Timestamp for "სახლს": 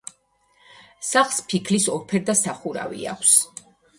1.09-1.37